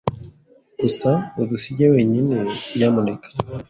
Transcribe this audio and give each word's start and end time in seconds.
Gusa 0.81 1.11
udusige 1.41 1.85
wenyine, 1.93 2.35
nyamuneka. 2.77 3.29